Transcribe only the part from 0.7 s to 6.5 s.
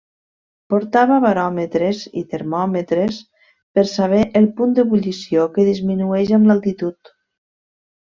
Portava baròmetres i termòmetres per saber el punt d'ebullició que disminueix